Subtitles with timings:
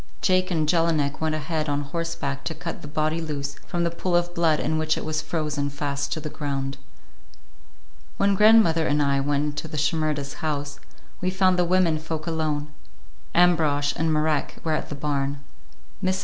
[0.19, 4.15] Jake and Jelinek went ahead on horseback to cut the body loose from the pool
[4.15, 6.77] of blood in which it was frozen fast to the ground.
[8.17, 10.79] When grandmother and I went into the Shimerdas' house,
[11.21, 12.71] we found the women folk alone;
[13.35, 15.43] Ambrosch and Marek were at the barn.
[16.03, 16.19] Mrs.